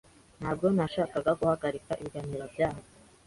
[0.39, 2.83] Ntabwo nashakaga guhagarika ibiganiro byanyu.